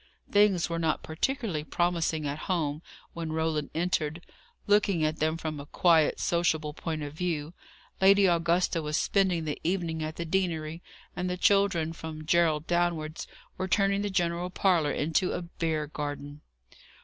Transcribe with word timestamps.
Things 0.31 0.67
were 0.67 0.79
not 0.79 1.03
particularly 1.03 1.63
promising 1.63 2.25
at 2.27 2.39
home, 2.49 2.81
when 3.13 3.31
Roland 3.31 3.69
entered, 3.75 4.25
looking 4.65 5.05
at 5.05 5.19
them 5.19 5.37
from 5.37 5.59
a 5.59 5.67
quiet, 5.67 6.19
sociable 6.19 6.73
point 6.73 7.03
of 7.03 7.13
view. 7.13 7.53
Lady 8.01 8.25
Augusta 8.25 8.81
was 8.81 8.97
spending 8.97 9.45
the 9.45 9.59
evening 9.63 10.01
at 10.01 10.15
the 10.15 10.25
deanery, 10.25 10.81
and 11.15 11.29
the 11.29 11.37
children, 11.37 11.93
from 11.93 12.25
Gerald 12.25 12.65
downwards, 12.65 13.27
were 13.59 13.67
turning 13.67 14.01
the 14.01 14.09
general 14.09 14.49
parlour 14.49 14.91
into 14.91 15.33
a 15.33 15.43
bear 15.43 15.85
garden. 15.85 16.41